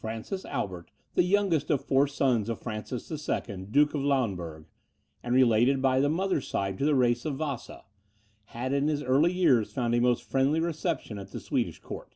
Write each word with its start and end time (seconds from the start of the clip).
Francis 0.00 0.44
Albert, 0.44 0.92
the 1.14 1.24
youngest 1.24 1.72
of 1.72 1.84
four 1.84 2.06
sons 2.06 2.48
of 2.48 2.60
Francis 2.60 3.10
II, 3.10 3.64
Duke 3.68 3.94
of 3.94 4.00
Lauenburg, 4.00 4.66
and 5.24 5.34
related 5.34 5.82
by 5.82 5.98
the 5.98 6.08
mother's 6.08 6.46
side 6.46 6.78
to 6.78 6.84
the 6.84 6.94
race 6.94 7.24
of 7.24 7.34
Vasa, 7.34 7.82
had, 8.44 8.72
in 8.72 8.86
his 8.86 9.02
early 9.02 9.32
years, 9.32 9.72
found 9.72 9.92
a 9.96 10.00
most 10.00 10.22
friendly 10.22 10.60
reception 10.60 11.18
at 11.18 11.32
the 11.32 11.40
Swedish 11.40 11.80
court. 11.80 12.14